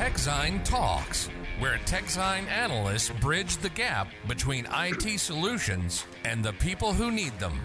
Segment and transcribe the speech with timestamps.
[0.00, 1.28] TechZine Talks,
[1.58, 7.60] where TechZine analysts bridge the gap between IT solutions and the people who need them.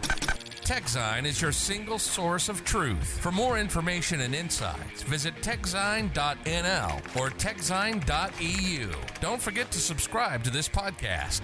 [0.65, 3.19] TechZine is your single source of truth.
[3.21, 8.91] For more information and insights, visit techzine.nl or techzine.eu.
[9.21, 11.41] Don't forget to subscribe to this podcast.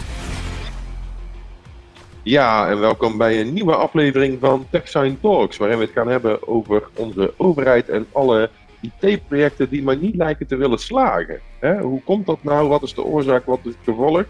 [2.23, 6.48] Ja, en welkom bij een nieuwe aflevering van TechSign Talks, waarin we het gaan hebben
[6.48, 8.50] over onze overheid en alle
[8.82, 11.39] IT-projecten die maar niet lijken te willen slagen.
[11.59, 11.79] Hè?
[11.79, 12.68] Hoe komt dat nou?
[12.68, 13.46] Wat is de oorzaak?
[13.46, 14.23] Wat is het gevolg?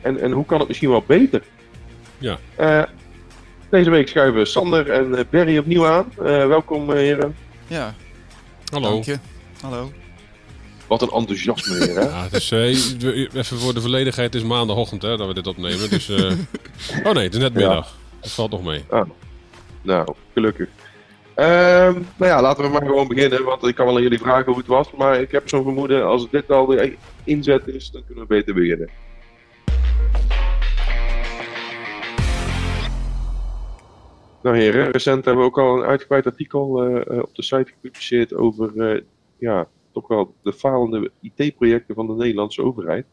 [0.00, 1.42] En, en hoe kan het misschien wel beter?
[2.18, 2.38] Ja.
[2.60, 2.82] Uh,
[3.70, 6.12] deze week schuiven Sander en eh, Berry opnieuw aan.
[6.18, 7.36] Uh, welkom heren.
[7.66, 7.94] Ja.
[8.72, 8.90] Hallo.
[8.90, 9.18] Dank je.
[9.60, 9.92] Hallo.
[10.86, 12.04] Wat een enthousiasme weer, hè?
[12.10, 15.46] Ja, het is, uh, even voor de volledigheid, het is maandagochtend hè, dat we dit
[15.46, 15.90] opnemen.
[15.90, 16.32] Dus, uh...
[17.06, 17.86] oh nee, het is net middag.
[17.86, 18.18] Ja.
[18.20, 18.84] Dat valt nog mee.
[18.88, 19.10] Oh.
[19.82, 20.68] Nou, gelukkig.
[21.36, 24.46] Um, nou ja, laten we maar gewoon beginnen, want ik kan wel aan jullie vragen
[24.46, 24.90] hoe het was.
[24.92, 28.54] Maar ik heb zo'n vermoeden, als dit al de inzet is, dan kunnen we beter
[28.54, 28.88] beginnen.
[34.42, 38.34] Nou heren, recent hebben we ook al een uitgebreid artikel uh, op de site gepubliceerd
[38.34, 39.02] over
[39.38, 43.06] ja, toch wel de falende IT-projecten van de Nederlandse overheid.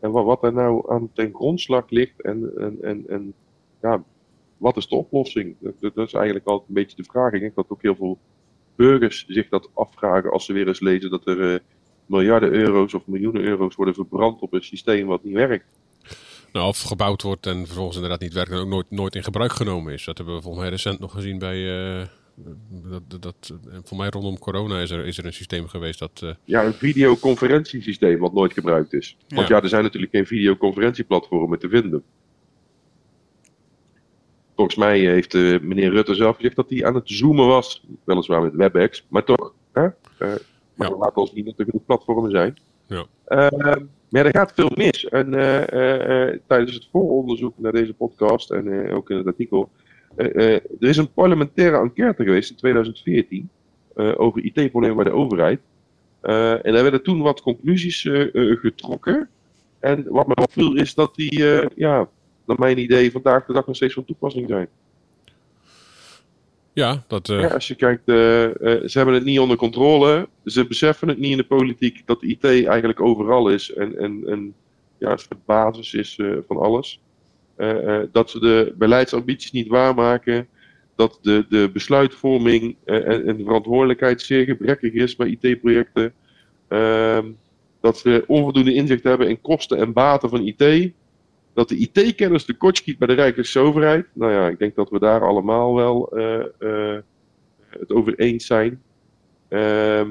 [0.00, 3.34] En wat, daar nou aan ten grondslag ligt en, en, en, en
[3.80, 4.02] ja,
[4.62, 5.56] wat is de oplossing?
[5.60, 7.32] Dat, dat, is eigenlijk altijd een beetje de vraag.
[7.32, 8.18] Ik denk dat ook heel veel
[8.76, 11.58] burgers zich dat afvragen als ze weer eens lezen dat er uh,
[12.06, 15.66] miljarden euro's of miljoenen euro's worden verbrand op een systeem wat niet werkt.
[16.52, 19.52] Nou, of gebouwd wordt en vervolgens inderdaad niet werkt en ook nooit, nooit in gebruik
[19.52, 20.04] genomen is.
[20.04, 22.06] Dat hebben we volgens mij recent nog gezien bij, uh,
[23.08, 23.52] dat, dat,
[23.84, 26.20] voor mij rondom corona is er, is er een systeem geweest dat...
[26.24, 26.30] Uh...
[26.44, 29.16] Ja, een videoconferentiesysteem wat nooit gebruikt is.
[29.28, 32.04] Want ja, ja er zijn natuurlijk geen videoconferentieplatformen te vinden.
[34.56, 37.84] Volgens mij heeft uh, meneer Rutte zelf gezegd dat hij aan het zoomen was.
[38.04, 39.54] Weliswaar met WebEx, maar toch.
[39.72, 39.84] Hè?
[39.84, 39.90] Uh,
[40.74, 40.90] maar ja.
[40.90, 42.56] we laten ons niet dat er genoeg platformen zijn.
[42.86, 43.06] Ja.
[44.08, 45.08] maar er gaat veel mis.
[45.08, 45.30] En
[46.46, 49.70] tijdens het vooronderzoek naar deze podcast en ook in het artikel
[50.16, 53.48] er is een parlementaire enquête geweest in 2014
[53.96, 55.60] uh, over IT-problemen bij de overheid.
[56.22, 59.28] Uh, en daar werden toen wat conclusies getrokken.
[59.80, 62.08] En wat me opviel is dat die, ja,
[62.58, 64.68] naar mijn idee, vandaag de dag nog steeds van toepassing zijn.
[66.72, 67.26] Ja, dat...
[67.26, 70.28] Ja, als je kijkt, ze hebben het niet onder controle.
[70.44, 74.54] Ze beseffen het niet in de politiek dat IT eigenlijk overal is en, en, en
[74.98, 77.00] ja, het basis is van alles.
[78.12, 80.48] Dat ze de beleidsambities niet waarmaken.
[80.94, 86.12] Dat de, de besluitvorming uh, en de verantwoordelijkheid zeer gebrekkig is bij IT-projecten.
[86.68, 87.26] Ehm,
[87.80, 90.92] dat ze onvoldoende inzicht hebben in kosten en baten van IT.
[91.54, 94.06] Dat de IT-kennis tekortschiet bij de Rijkse overheid.
[94.12, 96.08] Nou ja, ik denk dat we daar allemaal wel
[97.78, 98.82] het over eens zijn.
[99.48, 100.10] Ehm,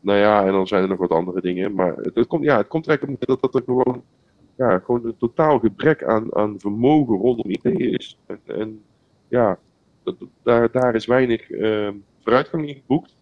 [0.00, 1.74] nou ja, en dan zijn er nog wat andere dingen.
[1.74, 4.02] Maar het, het komt, ja, het komt eigenlijk dat, dat er gewoon
[4.56, 8.18] ja, gewoon een totaal gebrek aan, aan vermogen rondom IT is.
[8.26, 8.82] En, en
[9.28, 9.58] ja,
[10.02, 11.88] dat, daar, daar is weinig uh,
[12.22, 13.16] vooruitgang in geboekt.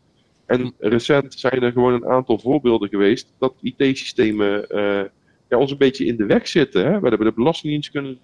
[0.47, 5.03] En recent zijn er gewoon een aantal voorbeelden geweest dat IT-systemen uh,
[5.49, 6.85] ja, ons een beetje in de weg zitten.
[6.85, 7.01] Hè?
[7.01, 8.19] We hebben de Belastingdienst kunnen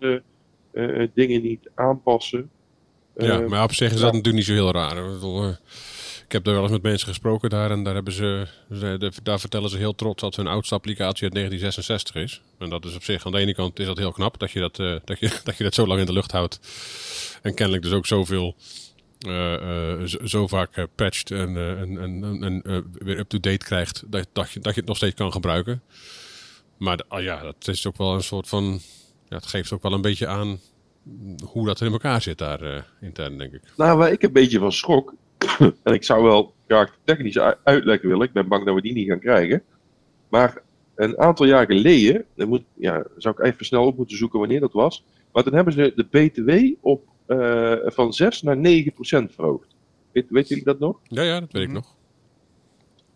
[0.72, 2.50] uh, dingen niet aanpassen.
[3.16, 4.96] Ja, maar op zich is dat natuurlijk niet zo heel raar.
[6.30, 8.46] Ik heb daar wel eens met mensen gesproken daar en daar, hebben ze,
[9.22, 12.42] daar vertellen ze heel trots dat hun oudste applicatie uit 1966 is.
[12.58, 14.60] En dat is op zich, aan de ene kant is dat heel knap dat je
[14.60, 16.60] dat, uh, dat, je, dat, je dat zo lang in de lucht houdt.
[17.42, 18.54] En kennelijk dus ook zoveel,
[19.26, 24.50] uh, uh, zo, zo, vaak patcht en, en, en, en weer up-to-date krijgt dat, dat,
[24.50, 25.82] je, dat je het nog steeds kan gebruiken.
[26.80, 28.78] Maar oh ja, dat is ook wel een soort van,
[29.28, 30.58] ja, het geeft ook wel een beetje aan
[31.44, 33.62] hoe dat in elkaar zit daar intern, denk ik.
[33.76, 35.14] Nou, waar ik een beetje van schrok,
[35.82, 38.26] en ik zou wel graag technisch uitleggen willen.
[38.26, 39.62] Ik ben bang dat we die niet gaan krijgen.
[40.28, 40.62] Maar
[40.94, 44.60] een aantal jaar geleden, dan moet, ja, zou ik even snel op moeten zoeken wanneer
[44.60, 45.04] dat was.
[45.32, 49.74] Maar toen hebben ze de BTW op, uh, van 6 naar 9 procent verhoogd.
[50.12, 50.98] Weet, weet jullie dat nog?
[51.02, 51.96] Ja, ja, dat weet ik nog.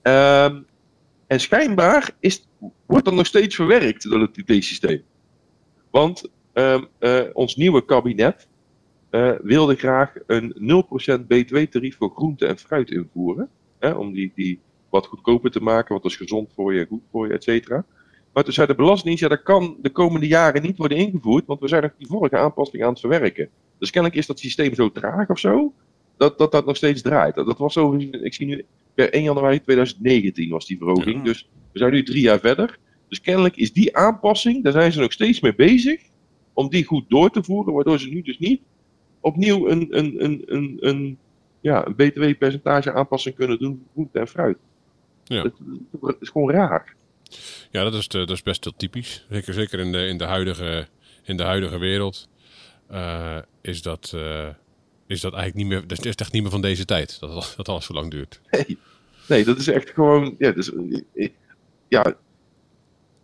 [0.03, 0.67] Um,
[1.27, 2.49] en schijnbaar is,
[2.87, 5.03] wordt dat nog steeds verwerkt door het IT-systeem.
[5.91, 8.49] Want um, uh, ons nieuwe kabinet
[9.11, 10.85] uh, wilde graag een
[11.23, 13.49] 0% btw-tarief voor groente en fruit invoeren.
[13.79, 14.61] Hè, om die, die
[14.91, 17.85] wat goedkoper te maken, want dat is gezond voor je, goed voor je, et cetera.
[18.33, 21.61] Maar toen zei de Belastingdienst, ja, dat kan de komende jaren niet worden ingevoerd, want
[21.61, 23.49] we zijn nog die vorige aanpassing aan het verwerken.
[23.79, 25.73] Dus kennelijk is dat systeem zo traag of zo,
[26.17, 27.35] dat dat, dat nog steeds draait.
[27.35, 31.23] Dat, dat was zo, ik zie nu, per 1 januari 2019 was die verhoging, ja.
[31.23, 32.79] dus we zijn nu drie jaar verder.
[33.09, 36.03] Dus kennelijk is die aanpassing, daar zijn ze nog steeds mee bezig,
[36.53, 38.61] om die goed door te voeren, waardoor ze nu dus niet
[39.21, 41.19] opnieuw een, een, een, een, een,
[41.61, 44.59] ja, een btw-percentage aanpassing kunnen doen voor groente en fruit.
[45.25, 45.43] Ja.
[46.01, 46.95] Het is gewoon raar.
[47.71, 49.27] Ja, dat is, de- dat is best wel typisch.
[49.31, 50.87] Zeker, zeker in, de, in, de huidige,
[51.25, 52.29] in de huidige wereld
[52.89, 54.49] eh, is, dat, eh,
[55.07, 57.21] is dat eigenlijk niet meer, dat is echt niet meer van deze tijd.
[57.21, 58.41] Dat, dat alles zo lang duurt.
[58.51, 58.79] Nee,
[59.29, 60.35] nee dat is echt gewoon.
[60.39, 60.73] Ja, dus,
[61.15, 61.29] eh,
[61.89, 62.17] ja,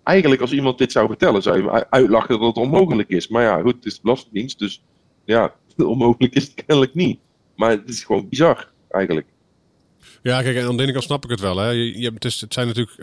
[0.02, 3.28] eigenlijk als iemand dit zou vertellen, zou je uitlachen dat het onmogelijk is.
[3.28, 4.82] Maar ja, goed, het is Belastingdienst, dus
[5.24, 7.18] ja, onmogelijk is het kennelijk niet.
[7.56, 9.26] Maar het is gewoon bizar, eigenlijk.
[10.22, 11.56] Ja, kijk, en aan de ene kant snap ik het wel.
[11.56, 11.68] Hè.
[11.68, 12.96] Je, je, het, is, het zijn natuurlijk,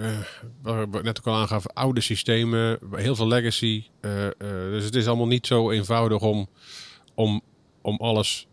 [0.61, 3.83] waar we net ook al aangaven, oude systemen, heel veel legacy.
[3.99, 4.29] eh,
[4.69, 6.47] dus het is allemaal niet zo eenvoudig om,
[7.15, 7.41] om,
[7.81, 8.47] om alles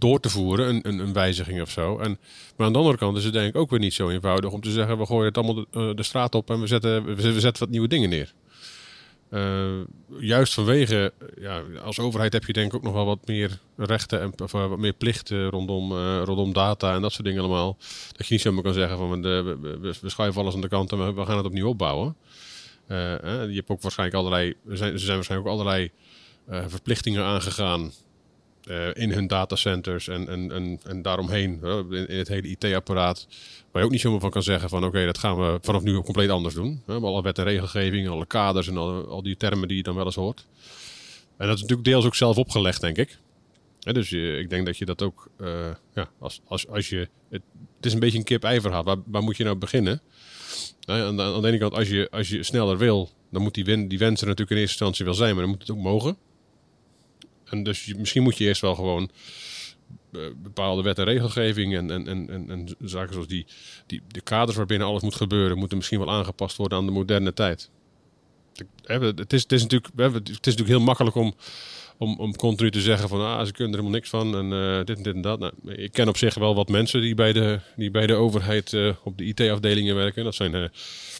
[0.00, 1.98] door te voeren, een, een, een wijziging of zo.
[1.98, 2.18] En,
[2.56, 4.60] maar aan de andere kant is het denk ik ook weer niet zo eenvoudig om
[4.60, 7.62] te zeggen, we gooien het allemaal de, eh, straat op en we zetten, we, zetten
[7.62, 8.32] wat nieuwe dingen neer.
[9.30, 9.80] Eh,
[10.18, 14.20] juist vanwege, ja, als overheid heb je denk ik ook nog wel wat meer rechten
[14.20, 15.92] en of, eh, wat meer plichten rondom,
[16.24, 17.76] rondom data en dat soort dingen allemaal.
[18.16, 19.58] Dat je niet zomaar kan zeggen van we,
[20.00, 22.16] we, schuiven alles aan de kant en we, gaan het opnieuw opbouwen.
[22.86, 22.96] Eh,
[23.48, 25.90] je hebt ook waarschijnlijk allerlei, er zijn, er zijn waarschijnlijk ook allerlei
[26.68, 27.92] verplichtingen aangegaan
[28.70, 33.26] eh, in hun datacenters en, en, en, en daaromheen, in, het hele IT-apparaat.
[33.70, 36.00] Waar je ook niet zomaar van kan zeggen van oké, dat gaan we vanaf nu
[36.00, 36.82] compleet anders doen.
[36.86, 40.04] Hè, alle wet en regelgeving, alle kaders en al, die termen die je dan wel
[40.04, 40.46] eens hoort.
[41.36, 43.18] En dat is natuurlijk deels ook zelf opgelegd, denk ik.
[43.80, 47.42] Dus ik denk dat je dat ook, eh, ja, als, als, als je, het,
[47.76, 48.60] het is een beetje een kip-ei.
[48.60, 50.00] Waar, waar moet je nou beginnen?
[50.80, 53.64] Hè, aan, de, aan ene kant, als je, als je sneller wil, dan moet die,
[53.64, 55.82] win, die wens er natuurlijk in eerste instantie wel zijn, maar dan moet het ook
[55.82, 56.16] mogen.
[57.50, 59.10] En dus misschien moet je eerst wel gewoon
[60.12, 63.46] eh, bepaalde wet en regelgeving en, en, en, en, en zaken zoals die,
[63.86, 67.32] die de kaders waarbinnen alles moet gebeuren, moeten misschien wel aangepast worden aan de moderne
[67.32, 67.70] tijd.
[68.82, 71.34] Het is, het is, natuurlijk, het is natuurlijk heel makkelijk om,
[71.98, 74.84] om, om continu te zeggen van ah, ze kunnen er helemaal niks van en eh,
[74.84, 75.38] dit en dit en dat.
[75.38, 78.72] Nou, ik ken op zich wel wat mensen die bij de, die bij de overheid
[78.72, 80.24] eh, op de IT-afdelingen werken.
[80.24, 80.64] Dat zijn eh,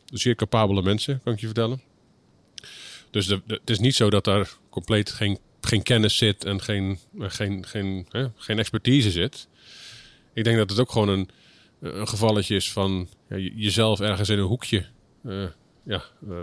[0.06, 1.82] zeer capabele mensen, kan ik je vertellen.
[3.10, 7.30] Dus het is niet zo dat daar compleet geen, geen kennis zit en geen, eh,
[7.30, 9.48] geen, geen, hè, geen expertise zit.
[10.34, 11.28] Ik denk dat het ook gewoon een,
[11.80, 14.86] een gevalletje is van ja, je- jezelf ergens in een hoekje
[15.24, 15.44] eh,
[15.84, 16.36] ja, eh,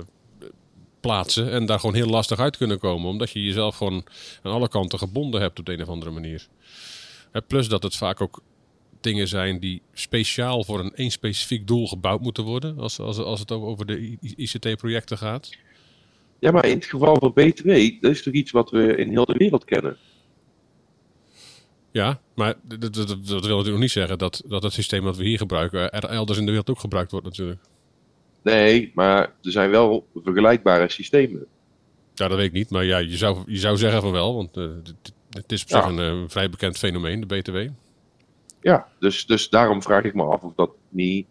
[1.00, 3.10] plaatsen en daar gewoon heel lastig uit kunnen komen.
[3.10, 4.06] Omdat je jezelf gewoon
[4.44, 6.48] aan alle kanten gebonden hebt op de een of andere manier.
[7.48, 8.42] Plus dat het vaak ook
[9.02, 12.80] dingen zijn die speciaal voor een één specifiek doel gebouwd moeten worden.
[12.80, 15.50] Als, als, als het over de ICT-projecten gaat.
[16.40, 19.26] Ja, maar in het geval van B2, dat is toch iets wat we in heel
[19.26, 19.98] de wereld kennen.
[21.92, 25.24] Ja, maar dat, dat, wil natuurlijk nog niet zeggen dat, dat het systeem dat we
[25.24, 27.62] hier gebruiken er elders in de wereld ook gebruikt wordt natuurlijk.
[28.42, 31.46] Nee, maar er zijn wel vergelijkbare systemen.
[32.14, 34.58] Ja, dat weet ik niet, maar ja, je zou, je zou zeggen van wel, want
[34.58, 34.64] eh,
[35.30, 35.82] het, is op Ja.
[35.82, 37.58] zich een eh, vrij bekend fenomeen, de BTW.
[38.62, 41.28] Ja, dus, dus daarom vraag ik me af of dat niet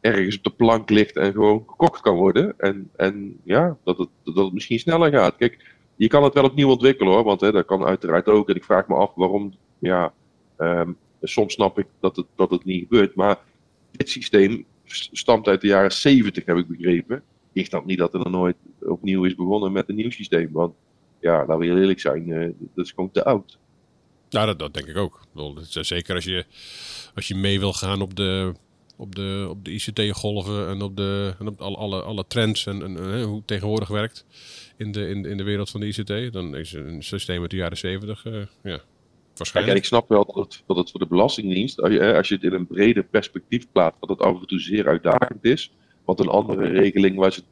[0.00, 2.54] ergens op de plank ligt en gewoon gekocht kan worden.
[2.58, 5.36] En, en ja, dat het, dat het misschien sneller gaat.
[5.36, 8.48] Kijk, je kan het wel opnieuw ontwikkelen hoor, want hè, dat kan uiteraard ook.
[8.48, 10.12] En ik vraag me af waarom, ja,
[10.56, 10.92] ehm,
[11.22, 13.14] soms snap ik dat het, dat het niet gebeurt.
[13.14, 13.38] Maar
[13.90, 14.64] dit systeem
[15.12, 17.22] stamt uit de jaren 70, heb ik begrepen.
[17.52, 20.48] Ik snap niet dat er nog nooit opnieuw is begonnen met een nieuw systeem.
[20.52, 20.74] Want
[21.20, 23.58] ja, laten we heel eerlijk zijn, eh, dat is gewoon te oud.
[24.28, 25.26] Ja, dat, dat denk ik ook.
[25.68, 26.44] Zeker als je,
[27.14, 28.54] als je mee wil gaan op de,
[28.98, 32.82] op de, op de ICT-golven en op, de, en op alle, alle, alle trends en,
[32.82, 34.24] en, hoe het tegenwoordig werkt
[34.76, 37.56] in de, in, in de wereld van de ICT, dan is een systeem uit de
[37.56, 38.84] jaren 70 eh, ja, Kijk, en
[39.36, 39.78] waarschijnlijk.
[39.78, 42.34] ik snap wel dat het, dat het voor de Belastingdienst, als je, hè, als je
[42.34, 45.72] het in een breder perspectief plaatst, dat het af en toe zeer uitdagend is.
[46.04, 47.42] Want een andere regeling waar ze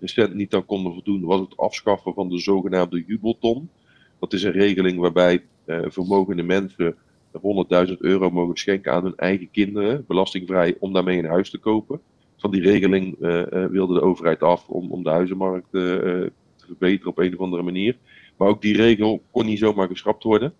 [0.00, 3.70] recent niet aan konden voldoen, was het afschaffen van de zogenaamde jubelton.
[4.18, 6.96] Dat is een regeling waarbij eh, vermogende mensen
[7.32, 12.00] 100.000 euro mogen schenken aan hun eigen kinderen, belastingvrij, om daarmee een huis te kopen.
[12.36, 16.32] Van die regeling eh, wilde de overheid af om, om de huizenmarkt eh, te
[16.66, 17.96] verbeteren op een of andere manier.
[18.36, 20.54] Maar ook die regel kon niet zomaar geschrapt worden.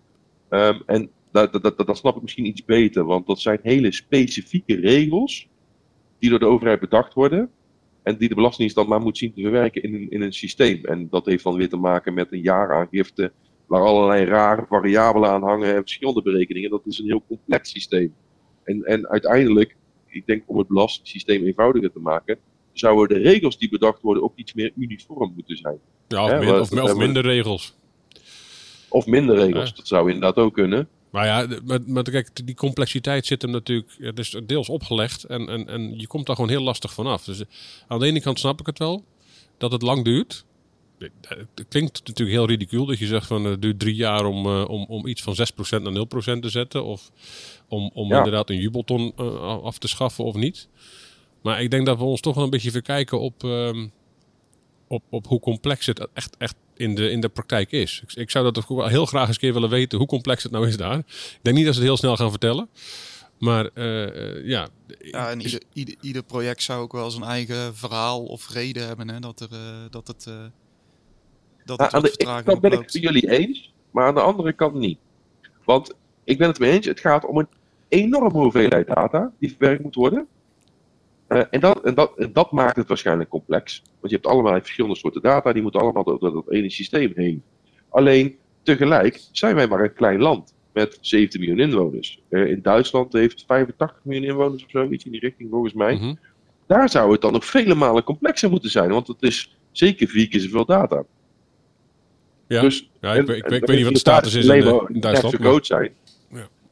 [0.49, 3.91] Ehm, en dat, dat, dat, dat snap ik misschien iets beter, want dat zijn hele
[3.91, 5.47] specifieke regels
[6.19, 7.49] die door de overheid bedacht worden.
[8.03, 10.85] En die de Belastingdienst dan maar moet zien te verwerken in in een systeem.
[10.85, 13.31] En dat heeft dan weer te maken met een jaaraangifte,
[13.69, 16.69] waar allerlei rare variabelen aan hangen en verschillende berekeningen.
[16.69, 18.13] Dat is een heel complex systeem.
[18.63, 19.75] En, en uiteindelijk,
[20.07, 22.37] ik denk om het belastingssysteem eenvoudiger te maken,
[22.73, 25.77] zouden de regels die bedacht worden ook iets meer uniform moeten zijn.
[26.07, 26.23] Ja,
[26.59, 27.75] of, min- of, minder regels.
[28.89, 29.75] Of minder regels, Ja.
[29.75, 30.87] dat zou inderdaad ook kunnen.
[31.09, 35.49] Maar ja, maar, maar kijk, die complexiteit zit hem natuurlijk, het is deels opgelegd en,
[35.49, 37.23] en, en je komt daar gewoon heel lastig vanaf.
[37.23, 37.43] Dus
[37.87, 39.03] aan de ene kant snap ik het wel,
[39.57, 40.45] dat het lang duurt.
[40.99, 44.45] Het klinkt natuurlijk heel ridicuul dat je zegt van eh, het duurt drie jaar om,
[44.45, 46.83] eh, om, om iets van 6% naar 0% te zetten.
[46.83, 47.11] Of
[47.67, 48.17] om, om Ja.
[48.17, 50.67] inderdaad een jubelton eh, af te schaffen of niet.
[51.41, 53.87] Maar ik denk dat we ons toch wel een beetje verkijken op, ehm,
[54.87, 58.01] op, op hoe complex het echt, echt in, de, in de praktijk is.
[58.03, 60.43] Ik, ik zou dat ook wel heel graag eens een keer willen weten hoe complex
[60.43, 60.97] het nou is daar.
[60.97, 62.69] Ik denk niet dat ze het heel snel gaan vertellen.
[63.39, 64.67] Maar uh, ja.
[65.01, 69.09] ja en ieder, ieder, ieder, project zou ook wel zijn eigen verhaal of reden hebben.
[69.09, 70.25] Hè, dat, er, uh, dat het.
[70.29, 70.35] Uh,
[71.77, 74.53] dat nou, aan de ene kant ben ik het jullie eens, maar aan de andere
[74.53, 74.99] kant niet.
[75.65, 77.47] Want ik ben het mee eens, het gaat om een
[77.87, 80.27] enorme hoeveelheid data die verwerkt moet worden.
[81.27, 83.81] Uh, en, dat, en, dat, en dat maakt het waarschijnlijk complex.
[83.99, 87.43] Want je hebt allemaal verschillende soorten data, die moeten allemaal door dat ene systeem heen.
[87.89, 92.21] Alleen, tegelijk zijn wij maar een klein land met 17 miljoen inwoners.
[92.29, 95.93] Uh, in Duitsland heeft 85 miljoen inwoners of zo, iets in die richting volgens mij.
[95.93, 96.19] Mm -hmm.
[96.67, 100.27] Daar zou het dan nog vele malen complexer moeten zijn, want het is zeker vier
[100.27, 101.03] keer zoveel data.
[102.49, 104.87] Ja, dus, ja ik, en, ik, ik, ik weet niet wat de status is in,
[104.87, 105.35] in Duitsland.
[105.35, 105.91] zo groot zijn.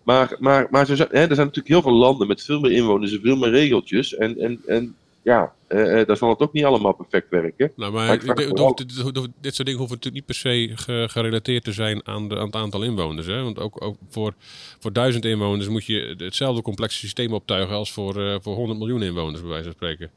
[0.03, 3.11] Maar, maar, maar zijn, hè, er zijn natuurlijk heel veel landen met veel meer inwoners
[3.11, 4.15] en veel meer regeltjes.
[4.15, 7.71] En, en, en ja, uh, daar zal het ook niet allemaal perfect werken.
[7.75, 8.75] Nou, maar, maar ik, vooral...
[8.75, 9.05] dit,
[9.41, 10.71] dit, soort dingen hoeven natuurlijk niet per se
[11.09, 13.27] gerelateerd te zijn aan, de, aan het aantal inwoners.
[13.27, 13.43] Hè?
[13.43, 14.33] Want ook, ook voor,
[14.79, 19.03] voor duizend inwoners moet je hetzelfde complexe systeem optuigen als voor, uh, voor 100 miljoen
[19.03, 20.11] inwoners, bij wijze van spreken.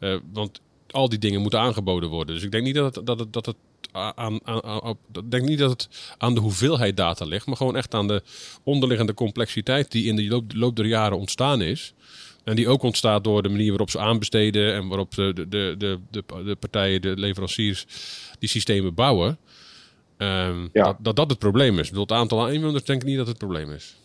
[0.00, 2.34] Uh, want al die dingen moeten aangeboden worden.
[2.34, 3.56] Dus ik denk niet dat het, dat het, dat het
[3.92, 7.94] aan, aan, aan, denk niet dat het aan de hoeveelheid data ligt, maar gewoon echt
[7.94, 8.22] aan de
[8.62, 11.94] onderliggende complexiteit die in de loop, loop der jaren ontstaan is.
[12.44, 15.98] En die ook ontstaat door de manier waarop ze aanbesteden en waarop de, de, de,
[16.10, 17.86] de, de partijen, de leveranciers,
[18.38, 19.38] die systemen bouwen.
[20.18, 20.84] Um, ja.
[20.84, 21.90] dat, dat, dat het probleem is.
[21.90, 23.96] het aantal inwoners denk ik niet dat het probleem is.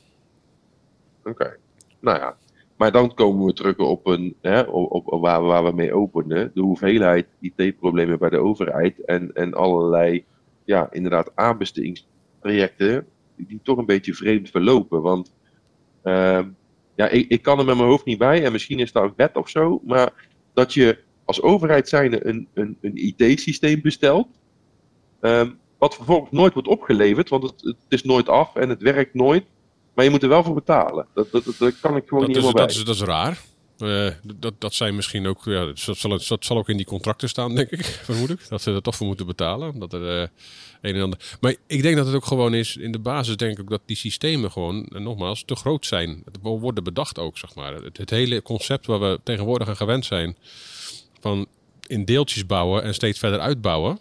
[1.24, 1.58] Oké.
[2.00, 2.38] Nou ja,
[2.78, 6.52] maar dan komen we terug op, een, hè, op, op waar, we mee openen.
[6.54, 9.06] De hoeveelheid IT-problemen bij de overheid.
[9.06, 10.26] En, en allerlei,
[10.66, 13.08] ja, inderdaad, aanbestedingsprojecten.
[13.36, 15.02] Die toch een beetje vreemd verlopen.
[15.02, 15.34] Want
[16.04, 16.40] uh,
[16.96, 18.46] ja, ik, ik kan er met mijn hoofd niet bij.
[18.46, 19.82] En misschien is dat een wet of zo.
[19.86, 20.14] Maar
[20.54, 24.28] dat je als overheid zijnde een, een, een IT-systeem bestelt.
[25.22, 27.30] Um, wat vervolgens nooit wordt opgeleverd.
[27.30, 29.46] Want het, het is nooit af en het werkt nooit.
[29.98, 31.08] Maar je moet er wel voor betalen.
[31.14, 32.52] Dat, dat, dat, kan ik gewoon niet is, bij.
[32.52, 33.40] Dat is, dat is raar.
[33.78, 37.30] Uh, dat, dat zijn misschien ook, ja, dat zal, dat zal ook in die contracten
[37.30, 38.48] staan, denk ik, vermoed ik.
[38.50, 39.80] Dat ze er toch voor moeten betalen.
[39.80, 40.28] Dat er uh,
[40.82, 41.38] een en ander.
[41.42, 43.96] Maar ik denk dat het ook gewoon is, in de basis denk ik dat die
[43.96, 46.22] systemen gewoon, en nogmaals, te groot zijn.
[46.26, 47.74] Het worden bedacht ook, zeg maar.
[47.74, 50.38] Het, het hele concept waar we tegenwoordig aan gewend zijn,
[51.20, 51.48] van
[51.88, 54.00] in deeltjes bouwen en steeds verder uitbouwen,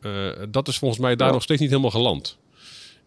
[0.00, 1.32] uh, dat is volgens mij daar ja.
[1.32, 2.38] nog steeds niet helemaal geland.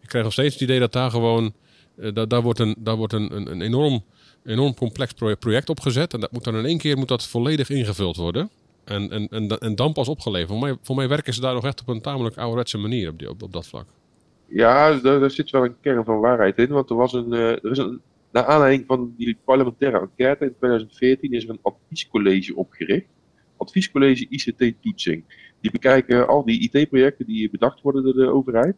[0.00, 1.54] Ik krijg nog steeds het idee dat daar gewoon
[1.96, 4.04] uh, daar, wordt, een, daar wordt een, een, enorm,
[4.44, 6.14] enorm complex project opgezet.
[6.14, 8.50] En dat moet dan in één keer moet dat volledig ingevuld worden.
[8.84, 10.50] En, en, en, dan pas opgeleverd.
[10.50, 13.18] Voor mij, voor mij werken ze daar nog echt op een tamelijk ouderwetse manier op,
[13.18, 13.86] die, op, op dat vlak.
[14.46, 16.68] Ja, daar, zit wel een kern van waarheid in.
[16.68, 18.00] Want er was een, uh, er is een
[18.32, 23.06] naar aanleiding van die parlementaire enquête in 2014 is er een adviescollege opgericht.
[23.56, 25.24] Adviescollege ICT-toetsing.
[25.60, 28.76] Die bekijken al die IT-projecten die bedacht worden door de overheid.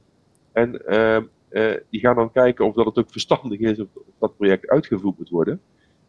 [0.53, 1.19] En uh,
[1.55, 5.19] uh, die gaan dan kijken of dat het ook verstandig is of, dat project uitgevoerd
[5.19, 5.61] moet worden.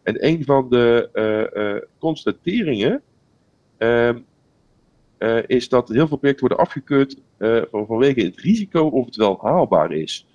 [0.04, 3.02] En een van de uh, uh, constateringen
[3.78, 4.20] ehm,
[5.48, 7.18] is dat heel veel projecten worden afgekeurd
[7.72, 10.28] vanwege het risico of het wel haalbaar is.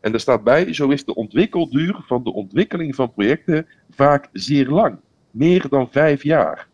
[0.00, 4.68] En er staat bij, zo is de ontwikkelduur van de ontwikkeling van projecten vaak zeer
[4.68, 4.98] lang.
[5.30, 6.68] Meer dan vijf jaar.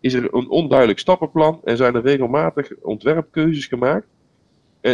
[0.00, 4.06] Is er een onduidelijk stappenplan en zijn er regelmatig ontwerpkeuzes gemaakt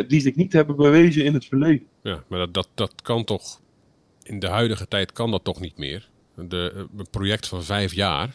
[0.09, 1.87] die zich niet hebben bewezen in het verleden.
[2.03, 3.61] Ja, maar dat, dat, dat kan toch,
[4.23, 6.09] in de huidige tijd kan dat toch niet meer.
[6.35, 8.35] De, uh, een project van vijf jaar.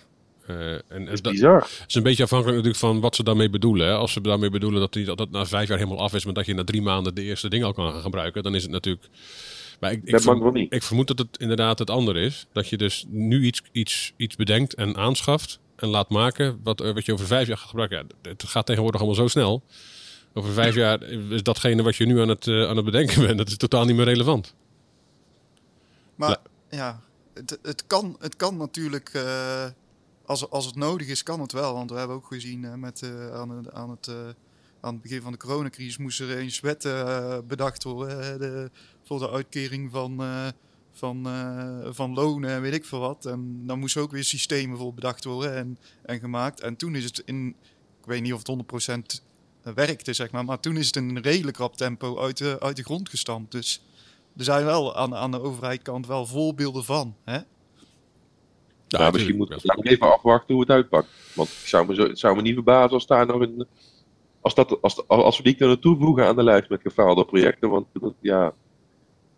[0.50, 1.60] Uh, en, dat is bizar.
[1.60, 3.88] Dat is een beetje afhankelijk natuurlijk van wat ze daarmee bedoelen.
[3.88, 3.94] Hè.
[3.94, 6.34] Als ze daarmee bedoelen dat, die, dat het na vijf jaar helemaal af is, maar
[6.34, 8.72] dat je na drie maanden de eerste dingen al kan gaan gebruiken, dan is het
[8.72, 9.08] natuurlijk.
[9.80, 12.46] Maar ik, ik, vermoed, ik vermoed dat het inderdaad het andere is.
[12.52, 17.06] Dat je dus nu iets, iets, iets bedenkt en aanschaft en laat maken, wat, wat
[17.06, 18.08] je over vijf jaar gaat gebruiken.
[18.22, 19.64] Ja, het gaat tegenwoordig allemaal zo snel.
[20.38, 23.38] Over vijf jaar is datgene wat je nu aan het, uh, aan het bedenken bent,
[23.38, 24.54] dat is totaal niet meer relevant.
[26.15, 27.00] Maar ja, ja
[27.34, 29.65] het, het, kan, het kan natuurlijk, uh,
[30.25, 31.74] als, als het nodig is, kan het wel.
[31.74, 34.10] Want we hebben ook gezien uh, met, aan, aan, het,
[34.80, 36.88] aan het begin van de coronacrisis moest er eens wet
[37.48, 38.39] bedacht worden.
[38.39, 38.72] De,
[39.04, 40.22] voor de uitkering van,
[40.92, 41.27] van,
[41.94, 43.25] van lonen en weet ik veel wat.
[43.25, 46.60] En dan moest ook weer systemen voor bedacht worden en, en gemaakt.
[46.62, 47.48] En toen is het in,
[48.00, 49.24] ik weet niet of het 100%
[49.74, 50.45] werkte, zeg maar.
[50.45, 53.51] Maar toen is het in een redelijk rap tempo uit de, uit de grond gestampt.
[53.51, 53.81] Dus
[54.38, 57.15] er zijn wel aan, aan de overheidkant wel voorbeelden van.
[57.24, 57.38] Hè?
[58.88, 61.07] Ja, ja misschien moeten we even afwachten hoe het uitpakt.
[61.36, 63.67] Want ik zou me, zo, het zou me niet verbazen als daar nog een.
[64.41, 67.69] Als, dat, als, als we die kunnen toevoegen aan de lijst met gefaalde projecten.
[67.69, 68.53] Want dat, ja,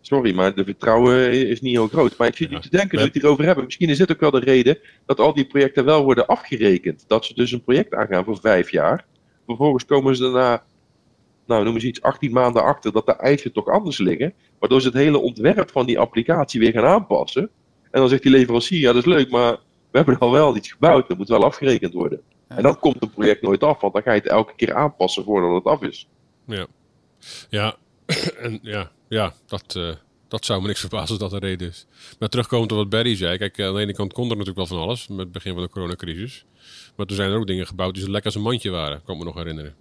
[0.00, 2.16] sorry, maar de vertrouwen is niet heel groot.
[2.16, 2.54] Maar ik zit Ja.
[2.54, 3.64] niet te denken dat we We- het hierover hebben.
[3.64, 7.04] Misschien is dit ook wel de reden dat al die projecten wel worden afgerekend.
[7.06, 9.06] Dat ze dus een project aangaan voor vijf jaar.
[9.48, 10.62] Vervolgens komen ze daarna,
[11.46, 14.34] nou noem eens iets, 18 maanden achter dat de eisen toch anders liggen.
[14.58, 17.50] Waardoor ze het hele ontwerp van die applicatie weer gaan aanpassen.
[17.90, 19.52] En dan zegt die leverancier, ja dat is leuk, maar
[19.90, 21.08] we hebben al wel iets gebouwd.
[21.08, 22.20] Dat moet wel afgerekend worden.
[22.48, 22.56] Ja.
[22.56, 25.24] En dan komt een project nooit af, want dan ga je het elke keer aanpassen
[25.24, 26.08] voordat het af is.
[27.50, 27.76] Ja,
[28.42, 29.94] en ja, ja dat, eh,
[30.28, 31.86] dat zou me niks verbazen dat dat de reden is.
[32.18, 33.38] Maar terugkomend op wat Barry zei.
[33.38, 35.08] Kijk, aan de ene kant kon er natuurlijk wel van alles.
[35.08, 36.44] Met het begin van de coronacrisis.
[36.96, 39.02] Maar toen zijn er ook dingen gebouwd die zo lekker als een mandje waren.
[39.04, 39.74] Kan ik me nog herinneren.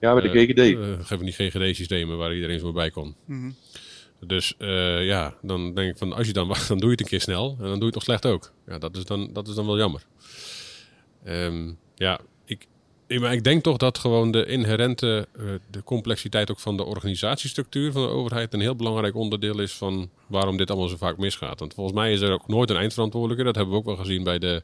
[0.00, 0.58] Ja, met de Eh, GGD.
[0.58, 3.14] eh, geven die GGD-systemen waar iedereen zo bij kon.
[3.24, 3.50] Mhm.
[4.26, 7.00] Dus eh, ja, dan denk ik van als je dan wacht, dan doe je het
[7.00, 7.48] een keer snel.
[7.58, 8.52] En dan doe je het toch slecht ook.
[8.66, 10.02] Ja, dat is dan, dat is dan wel jammer.
[11.24, 12.20] Ehm, ja,
[13.08, 17.92] maar ik denk toch dat gewoon de inherente eh, de complexiteit ook van de organisatiestructuur
[17.92, 21.58] van de overheid een heel belangrijk onderdeel is van waarom dit allemaal zo vaak misgaat.
[21.58, 23.44] Want volgens mij is er ook nooit een eindverantwoordelijke.
[23.44, 24.62] Dat hebben we ook wel gezien bij de,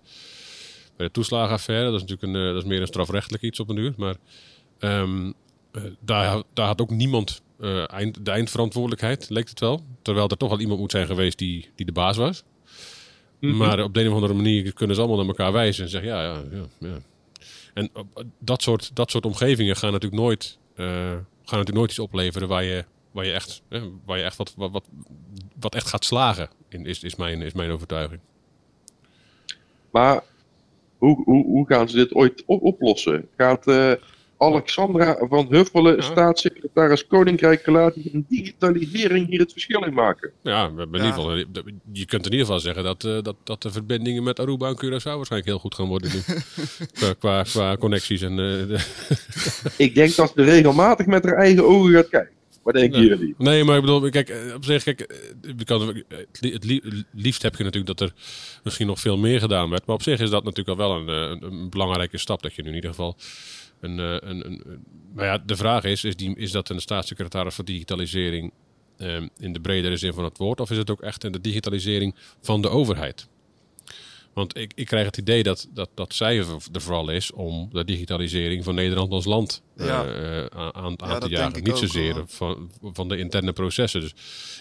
[0.96, 1.90] bij de toeslagenaffaire.
[1.90, 3.94] Dat is natuurlijk een, eh, dat is meer een strafrechtelijk iets op een duur.
[3.96, 4.16] Maar
[4.78, 5.32] ehm,
[5.72, 7.42] eh, daar, daar had ook niemand
[7.86, 9.84] eind, de eindverantwoordelijkheid, leek het wel.
[10.02, 12.42] Terwijl er toch wel iemand moet zijn geweest die, die de baas was.
[13.40, 13.56] Mhm.
[13.56, 16.10] Maar op de een of andere manier kunnen ze allemaal naar elkaar wijzen en zeggen
[16.10, 16.66] ja, ja, ja.
[16.78, 16.98] ja.
[17.74, 21.98] En op- dat soort, dat soort omgevingen gaan natuurlijk nooit, eh, gaan natuurlijk nooit iets
[21.98, 24.84] opleveren waar je, waar je echt, eh, waar je echt wat, wat, wat,
[25.60, 28.20] wat echt gaat slagen, in, is, is, mijn, is mijn overtuiging.
[29.90, 30.22] Maar
[30.98, 33.28] hoe, hoe, hoe gaan ze dit ooit op- oplossen?
[33.36, 33.92] Gaat eh,
[34.38, 36.02] Alexandra van Huffelen, Ja.
[36.02, 40.30] staatssecretaris Koninkrijk Relatie en Digitalisering, hier het verschil in maken?
[40.42, 41.36] Ja, we hebben in ieder geval,
[41.92, 44.76] je kunt in ieder geval zeggen dat, eh, dat, dat de verbindingen met Aruba en
[44.76, 46.20] Curaçao waarschijnlijk heel goed gaan worden nu.
[46.98, 48.38] qua, qua, qua connecties en...
[48.38, 48.80] eh,
[49.86, 52.32] Ik denk dat ze regelmatig met haar eigen ogen gaat kijken.
[52.62, 53.08] Wat denken Nee.
[53.08, 53.34] jullie?
[53.38, 55.14] Nee, maar ik bedoel, kijk, eh, op zich, kijk,
[55.56, 58.14] je kan, het li- het li- liefst heb je natuurlijk dat er
[58.62, 59.86] misschien nog veel meer gedaan werd.
[59.86, 62.42] Maar op zich is dat natuurlijk al wel een, een, een belangrijke stap.
[62.42, 63.16] Dat je nu in ieder geval
[63.80, 67.54] eh, een, een, een- maar ja, de vraag is: is, die, is dat een staatssecretaris
[67.54, 68.52] voor digitalisering
[68.96, 70.60] eh, in de bredere zin van het woord?
[70.60, 73.28] Of is het ook echt in de digitalisering van de overheid?
[74.34, 77.84] Want ik, ik krijg het idee dat, dat, dat zij er vooral is om de
[77.84, 80.04] digitalisering van Nederland als land Ja.
[80.04, 81.62] eh, aan, aan Ja, te jagen.
[81.62, 82.24] Niet ook, zozeer hoor.
[82.28, 84.00] van, van de interne processen.
[84.00, 84.14] Dus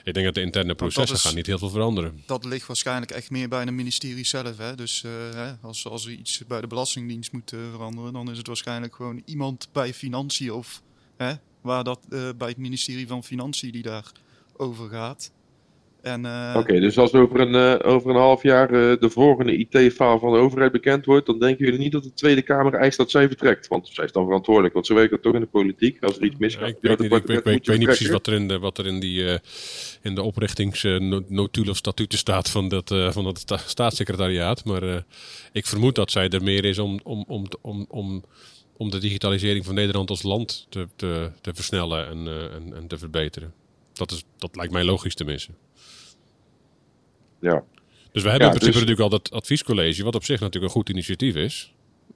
[0.03, 2.23] ik denk dat de interne processen is- gaan niet heel veel veranderen.
[2.25, 4.57] Dat ligt waarschijnlijk echt meer bij een ministerie zelf.
[4.57, 4.75] Hè?
[4.75, 8.47] Dus eh, hè, als, als er iets bij de Belastingdienst moet veranderen, dan is het
[8.47, 10.81] waarschijnlijk gewoon iemand bij Financiën of
[11.17, 14.12] hè, waar dat eh, bij het ministerie van Financiën die daar
[14.57, 15.31] over gaat.
[16.04, 19.58] En eh, Oké, dus als over een, eh, over een half jaar eh, de volgende
[19.58, 22.98] IT-faal van de overheid bekend wordt, dan denken jullie niet dat de Tweede Kamer eist
[22.98, 23.68] dat zij vertrekt.
[23.68, 26.04] Want zij is dan verantwoordelijk, want ze werken toch in de politiek.
[26.04, 28.60] Als er iets misgaat, ik weet, dat niet, ik, weet, precies wat er in de,
[28.60, 29.39] wat er in, die, eh,
[30.02, 34.66] in de oprichtingsnotulen of statuten staat van dat, eh, van dat sta- staatssecretariaat.
[34.66, 35.02] Maar eh,
[35.52, 38.24] ik vermoed dat zij er meer is om, om, om, om, om,
[38.78, 42.88] om de digitalisering van Nederland als land te, te, te versnellen en, eh, en, en
[42.88, 43.54] te verbeteren.
[43.93, 45.51] Dat, is, dat lijkt mij logisch tenminste.
[47.39, 47.63] Ja.
[48.12, 50.73] Dus we hebben Ja, in principe dus- natuurlijk al dat adviescollege, wat op zich natuurlijk
[50.73, 51.73] een goed initiatief is.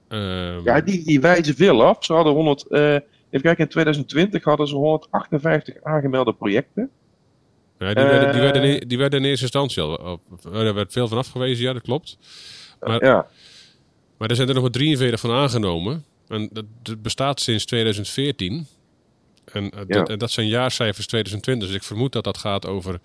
[0.08, 2.04] Ehm, Ja, die, die wijzen veel af.
[2.04, 6.90] Ze hadden 100, eh, even kijken, in 2020 hadden ze 158 aangemelde projecten.
[7.78, 8.50] Ja, die, werden, die, Eh.
[8.50, 10.20] werden in, die werden in eerste instantie al.
[10.52, 12.18] Er werd veel van afgewezen, ja, dat klopt.
[12.80, 13.26] Maar- ja,
[14.18, 16.04] Maar er zijn er nog maar 43 van aangenomen.
[16.28, 18.66] En dat, dat bestaat sinds 2014.
[19.52, 21.68] En, eh, dat, en dat zijn jaarcijfers 2020.
[21.68, 23.00] Dus ik vermoed dat dat gaat over,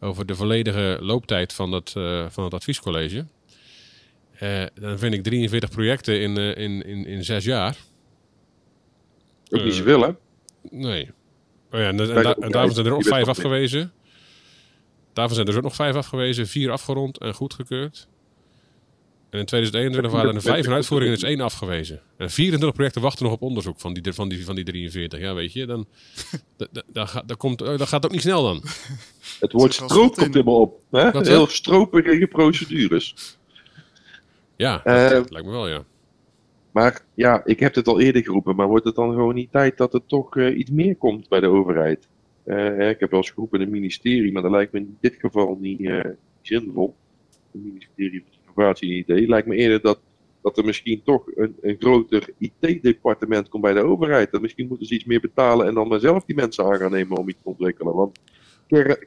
[0.00, 3.26] over de volledige looptijd van het, eh, van het adviescollege.
[4.38, 7.76] Eh, dan vind ik 43 projecten in, in, in, in zes jaar.
[9.50, 10.10] ook niet zoveel hè.
[10.70, 11.10] Nee.
[11.72, 13.92] Oh ja, en, en, da- en daarvan zijn er ook vijf afgewezen.
[15.12, 18.08] Daarvan zijn er dus ook nog vijf afgewezen, vier afgerond en goedgekeurd.
[19.30, 22.00] En in 2021 waren er vijf in uitvoering en er is één afgewezen.
[22.16, 25.20] En 24 projecten wachten nog op onderzoek van die, van die, van die 43.
[25.20, 25.86] Ja, weet je, dan,
[26.56, 28.62] da- da- da gaat- dat, komt, eh, dat gaat ook niet snel dan.
[29.40, 29.96] Het woord stroop in.
[30.14, 30.80] komt helemaal op.
[30.90, 31.10] Hè?
[31.10, 33.36] Wat, Heel stroperige procedures.
[34.56, 35.84] Ja, Eh, dat lijkt me wel, ja.
[36.70, 39.76] Maar ja, ik heb het al eerder geroepen, maar wordt het dan gewoon niet tijd
[39.76, 42.08] dat er toch eh, iets meer komt bij de overheid?
[42.44, 45.58] Eh, ik heb wel eens geroepen een ministerie, maar dat lijkt me in dit geval
[45.60, 46.00] niet eh,
[46.42, 46.94] zinvol.
[47.54, 49.28] Een ministerie van Innovatie en IT.
[49.28, 50.00] Lijkt me eerder dat,
[50.42, 54.30] dat er misschien toch een, een groter IT-departement komt bij de overheid.
[54.30, 56.90] Dat misschien moeten ze iets meer betalen en dan maar zelf die mensen aan gaan
[56.90, 57.94] nemen om iets te ontwikkelen.
[57.94, 58.18] Want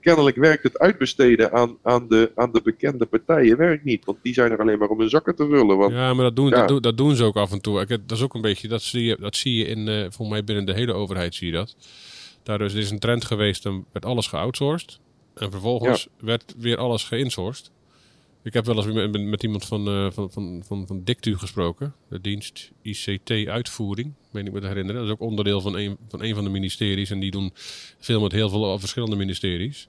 [0.01, 4.05] kennelijk werkt het uitbesteden aan, aan, de, aan de bekende partijen werkt niet.
[4.05, 5.77] Want die zijn er alleen maar om hun zakken te vullen.
[5.77, 6.55] Want Ja, maar dat doen, Ja.
[6.55, 7.81] Dat, doen, dat doen ze ook af en toe.
[7.81, 10.29] Ik, dat is ook een beetje, dat zie je, dat zie je in, eh volgens
[10.29, 11.75] mij binnen de hele overheid zie je dat.
[12.43, 14.99] Daardoor is er is een trend geweest, dan werd alles geoutsourced.
[15.35, 17.71] En vervolgens werd weer alles geïnsourced.
[18.43, 21.93] Ik heb wel eens met, iemand van, uh, van, van, van, van Dictu gesproken.
[22.09, 25.01] De dienst ICT-uitvoering, meen ik me te herinneren.
[25.01, 27.09] Dat is ook onderdeel van een, van een van de ministeries.
[27.09, 27.51] En die doen
[27.99, 29.87] veel met heel veel verschillende ministeries.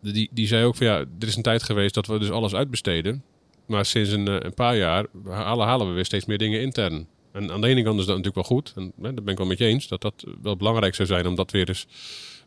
[0.00, 2.54] Die, die zei ook van ja, er is een tijd geweest dat we dus alles
[2.54, 3.22] uitbesteden.
[3.66, 7.06] Maar sinds een, een paar jaar halen, we weer steeds meer dingen intern.
[7.32, 8.72] En aan de ene kant is dat natuurlijk wel goed.
[8.76, 9.88] En hè, daar ben ik wel met je eens.
[9.88, 11.86] Dat dat wel belangrijk zou zijn om dat weer eens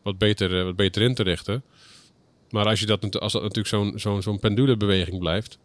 [0.01, 1.63] wat beter, wat beter in te richten.
[2.51, 5.57] Maar als, je dat, als dat natuurlijk zo'n zo'n zo'n pendulebeweging blijft,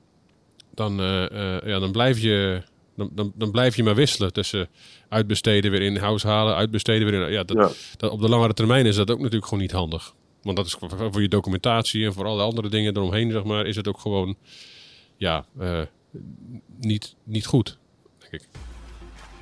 [0.75, 2.63] dan, uh, uh, ja, dan, blijf je,
[2.97, 4.69] dan, dan, dan, blijf je maar wisselen tussen
[5.09, 7.33] uitbesteden, weer in-house halen, uitbesteden, weer in.
[7.33, 7.71] Ja, dat, ja.
[7.97, 10.15] Dat, op de langere termijn is dat ook natuurlijk gewoon niet handig.
[10.43, 10.77] Want dat is
[11.11, 14.37] voor je documentatie en voor alle andere dingen eromheen, zeg maar, is het ook gewoon
[15.17, 15.81] ja, uh,
[16.81, 17.79] niet, niet goed,
[18.19, 18.49] denk ik.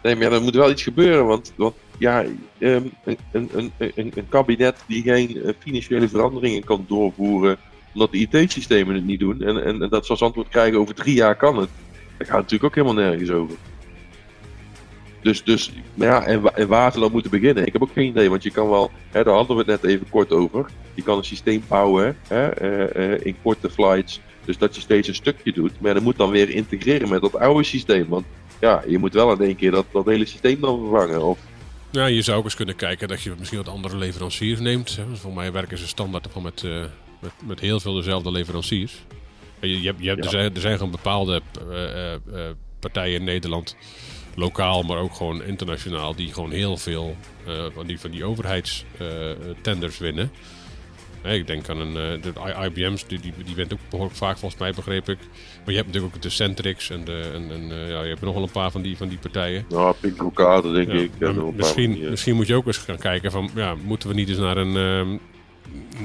[0.03, 2.25] Nee, maar ja, er moet wel iets gebeuren, want, want ja,
[2.59, 2.93] um,
[3.33, 7.59] een, kabinet die geen uh, financiële veranderingen kan doorvoeren
[7.95, 11.15] omdat de IT-systemen het niet doen en, en, dat ze als antwoord krijgen over drie
[11.15, 11.69] jaar kan het,
[12.17, 13.57] daar gaat het natuurlijk ook helemaal nergens over.
[15.23, 18.31] Dus, dus ja, en, en waar ze dan moeten beginnen, ik heb ook geen idee,
[18.31, 21.19] want je kan wel, hè, daar hadden we het net even kort over, je kan
[21.19, 25.53] een systeem bouwen hè, uh, uh, in korte flights, dus dat je steeds een stukje
[25.53, 28.25] doet, maar dat moet dan weer integreren met dat oude systeem, want
[28.61, 31.23] ja, je moet wel in één keer dat, dat hele systeem dan vervangen.
[31.23, 31.39] Of...
[31.95, 34.99] Ja, je zou ook eens kunnen kijken dat je misschien wat andere leveranciers neemt.
[35.13, 36.85] Voor mij werken ze standaard met, uh,
[37.21, 38.93] met, met heel veel dezelfde leveranciers.
[39.61, 40.25] Je, je hebt, je hebt, ja.
[40.25, 43.77] er, zijn, er zijn gewoon bepaalde uh, uh, partijen in Nederland,
[44.35, 47.17] lokaal, maar ook gewoon internationaal, die gewoon heel veel
[47.75, 50.31] van die, van die overheidstenders winnen.
[51.25, 52.33] Nee, ik denk aan een, de
[52.65, 55.19] IBM's, die, die, die wint ook behoorlijk vaak volgens mij, begreep ik.
[55.65, 58.35] Maar je hebt natuurlijk ook de Centrix en, de, en, en ja, je hebt nog
[58.35, 59.65] wel een paar van die, van die partijen.
[59.69, 61.11] Ja, Pinkrokader denk ja, ik.
[61.19, 64.39] Ja, misschien, misschien moet je ook eens gaan kijken van, ja, moeten we niet eens
[64.39, 64.77] naar een...
[64.77, 65.21] Um,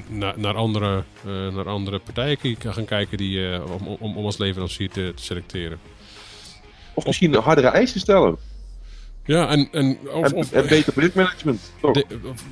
[0.07, 4.37] naar, naar, andere, uh, naar andere partijen gaan kijken die, uh, om, om, om als
[4.37, 5.79] leverancier te, te selecteren.
[6.93, 8.37] Of misschien hardere eisen stellen.
[9.29, 11.71] Ja, en, en, of, en, of, en beter projectmanagement.
[11.81, 12.05] De,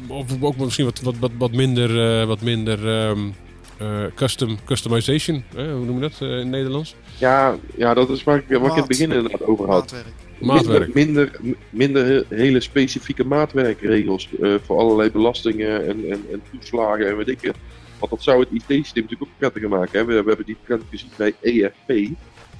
[0.08, 3.34] of, ook misschien wat, wat, wat, wat minder, uh, wat minder um,
[3.82, 6.96] uh, custom, customization, hoe noem je dat uh, in het Nederlands?
[7.18, 9.96] Ja, ja, dat is waar ik, waar ik in het begin inderdaad over had.
[10.40, 10.94] Maatwerk.
[10.94, 14.30] Minder, minder, minder hele specifieke maatwerkregels
[14.66, 17.56] voor allerlei belastingen en, en, en toeslagen en weet ik het.
[18.00, 20.00] Want dat zou het IT-systeem natuurlijk ook prettiger maken.
[20.00, 20.06] Hè?
[20.06, 22.10] We, we hebben die trend gezien bij ERP.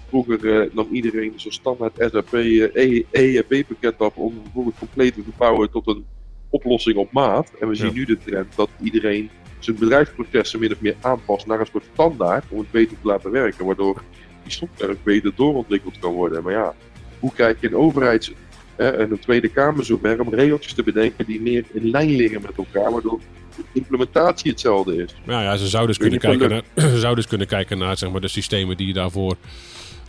[0.08, 5.72] Vroeger uh, nam iedereen zo'n standaard SAP uh, ERP-pakket op om bijvoorbeeld compleet te verbouwen
[5.72, 6.06] tot een
[6.50, 7.52] oplossing op maat.
[7.60, 7.94] En we zien ja.
[7.94, 12.46] nu de trend dat iedereen zijn bedrijfsprocessen min of meer aanpast naar een soort standaard
[12.50, 14.02] om het beter te laten werken, waardoor
[14.44, 16.44] die software beter doorontwikkeld kan worden.
[16.44, 16.76] Maar ja,
[17.20, 18.32] hoe krijg je een overheids-
[18.76, 22.42] eh, en een Tweede Kamer zover om regeltjes te bedenken die meer in lijn liggen
[22.42, 23.20] met elkaar, waardoor
[23.56, 25.16] de implementatie hetzelfde is?
[25.24, 28.12] Nou ja, ze zouden dus kunnen, kijken naar, ze zouden dus kunnen kijken naar zeg
[28.12, 29.36] maar, de systemen die je daarvoor,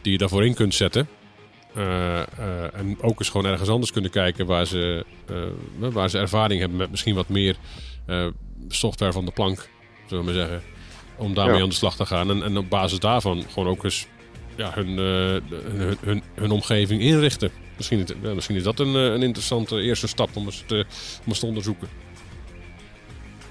[0.02, 1.08] die je daarvoor in kunt zetten.
[1.76, 6.18] Uh, uh, en ook eens gewoon ergens anders kunnen kijken waar ze, uh, waar ze
[6.18, 7.56] ervaring hebben met misschien wat meer
[8.68, 9.68] software van de plank,
[10.06, 10.62] zullen we maar zeggen.
[11.16, 11.62] Om daarmee ja.
[11.62, 12.30] aan de slag te gaan.
[12.30, 14.06] En, en op basis daarvan gewoon ook eens
[14.56, 17.50] ja, hun, hun, hun, hun, omgeving inrichten.
[17.76, 20.86] Misschien, misschien is dat een, een interessante eerste stap om eens te,
[21.20, 21.88] om eens te onderzoeken.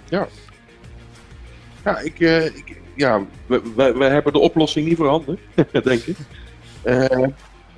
[0.09, 0.27] Ja.
[1.87, 2.19] Ja, ik,
[2.55, 3.61] ik ja, we,
[3.97, 5.39] we, hebben de oplossing niet voorhanden,
[5.83, 6.17] denk ik.
[6.85, 7.27] Uh,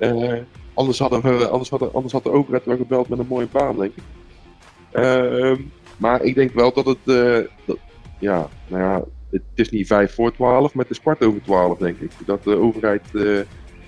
[0.00, 0.38] uh,
[0.74, 3.76] anders, hadden we, anders, hadden, anders had de overheid wel gebeld met een mooie baan,
[3.76, 4.02] denk ik.
[4.92, 5.56] Uh,
[5.96, 6.98] maar ik denk wel dat het,
[8.18, 11.78] ja, nou ja, het is niet vijf voor twaalf, maar het is kwart over twaalf,
[11.78, 12.10] denk ik.
[12.26, 13.02] Dat de overheid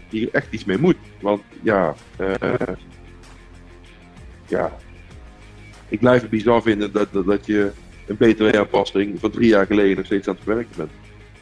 [0.08, 0.96] hier echt iets mee moet.
[1.20, 1.94] Want ja,
[4.46, 4.72] ja,
[5.88, 7.72] ik blijf het bizar vinden dat, dat, dat je
[8.18, 10.90] een btw-aanpassing van drie jaar geleden nog steeds aan het werken bent.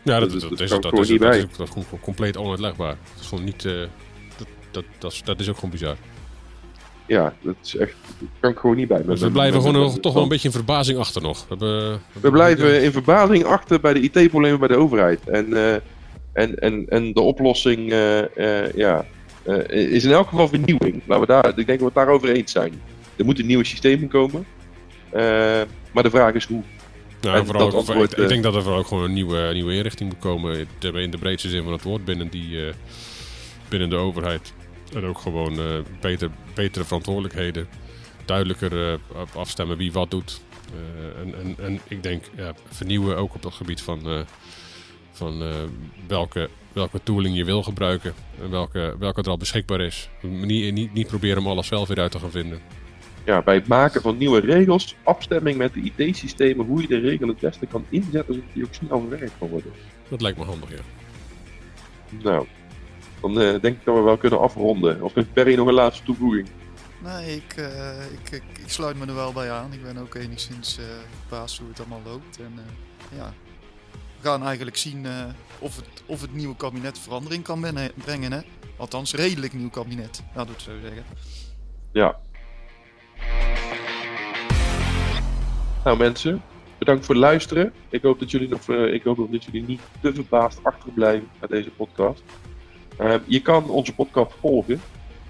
[0.02, 2.96] Ja, dat, dat, dat, dat is, dat, is, dat, is, dat is gewoon compleet onuitlegbaar.
[3.12, 3.64] Dat is gewoon niet.
[3.64, 3.72] Uh,
[4.36, 5.96] dat, dat, dat, is, dat is ook gewoon bizar.
[7.06, 7.94] Ja, dat is echt.
[8.18, 9.02] Dat kan ik gewoon niet bij.
[9.04, 11.38] Dus we blijven gewoon nog, toch wel een beetje in verbazing achter nog.
[11.38, 15.28] We, hebben, we, we blijven in verbazing achter bij de IT-problemen bij de overheid.
[15.28, 15.74] En, uh,
[16.32, 19.04] en, en, en de oplossing uh, ja,
[19.68, 21.02] is in elk geval vernieuwing.
[21.06, 22.80] Laten we daar, ik denk dat we het daarover eens zijn.
[23.16, 24.46] Er moeten nieuwe systemen komen.
[25.92, 26.62] Maar de vraag is hoe.
[27.20, 30.10] Nou, vooral antwoord, ik, ik, denk dat er vooral ook gewoon een nieuwe, nieuwe inrichting
[30.10, 30.68] moet komen.
[30.80, 32.72] In de breedste zin van het woord binnen, die, uh,
[33.68, 34.52] binnen de overheid.
[34.94, 37.68] En ook gewoon beter, betere verantwoordelijkheden.
[38.24, 38.98] Duidelijker
[39.34, 40.40] afstemmen wie wat doet.
[41.22, 44.26] En, en, en, ik denk ja, vernieuwen ook op het gebied van,
[45.12, 45.42] van
[46.06, 48.14] welke, welke tooling je wil gebruiken.
[48.42, 50.08] En welke, welke er al beschikbaar is.
[50.20, 52.60] Niet, niet, niet proberen om alles zelf weer uit te gaan vinden.
[53.24, 57.28] Ja, bij het maken van nieuwe regels, afstemming met de IT-systemen, hoe je de regel
[57.28, 59.72] het beste kan inzetten zodat die ook snel verwerkt kan worden.
[60.08, 60.82] Dat lijkt me handig, ja.
[62.22, 62.46] Nou,
[63.20, 65.02] dan denk ik dat we wel kunnen afronden.
[65.02, 66.48] Of heeft Perry nog een laatste toevoeging?
[67.04, 67.54] Nee, ik,
[68.12, 69.72] ik, ik, ik, sluit me er wel bij aan.
[69.72, 70.78] Ik ben ook enigszins
[71.20, 72.38] verbaasd hoe het allemaal loopt.
[72.38, 72.52] En
[73.16, 73.32] ja,
[74.20, 75.06] we gaan eigenlijk zien
[75.58, 78.32] of, het, of het nieuwe kabinet verandering kan brengen.
[78.32, 78.40] Hè?
[78.76, 81.04] Althans, redelijk nieuw kabinet, laten we het zo zeggen.
[81.92, 82.18] Ja.
[85.84, 86.42] Nou mensen,
[86.78, 87.72] bedankt voor het luisteren.
[87.88, 91.48] Ik hoop dat jullie, nog, uh, ik hoop dat jullie niet te verbaasd achterblijven bij
[91.48, 92.22] deze podcast.
[93.00, 94.80] Uh, je kan onze podcast volgen,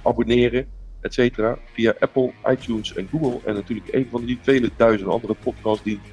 [0.02, 0.66] abonneren,
[1.00, 1.42] etc.
[1.72, 3.38] via Apple, iTunes en Google.
[3.44, 6.12] En natuurlijk een van die vele duizenden andere podcastdiensten.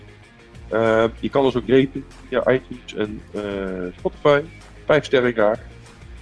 [0.73, 3.21] Uh, je kan ons ook raten via iTunes en
[3.97, 4.41] Spotify.
[4.85, 5.59] Vijf sterren graag.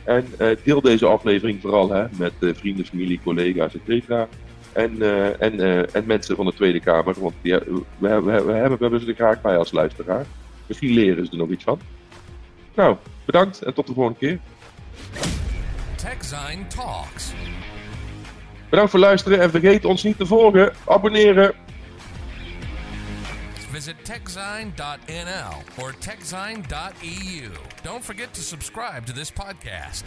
[0.03, 0.25] En
[0.63, 4.27] deel deze aflevering vooral hè, met vrienden, familie, collega's, etc.
[4.75, 5.01] En,
[5.39, 7.15] en, uh, en mensen van de Tweede Kamer.
[7.19, 10.25] Want die, we, we, we, hebben, we hebben ze er graag bij als luisteraar.
[10.67, 11.79] Misschien leren ze er nog iets van.
[12.75, 14.39] Nou, bedankt en tot de volgende keer.
[15.95, 17.33] TechZine Talks.
[18.69, 21.53] Bedankt voor het luisteren en vergeet ons niet te volgen, abonneren.
[23.71, 27.49] Visit techzine.nl or techzine.eu.
[27.83, 30.03] Don't forget to subscribe to this podcast.